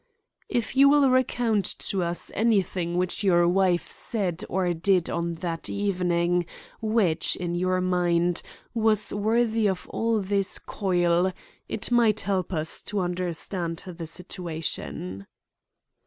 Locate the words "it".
11.69-11.91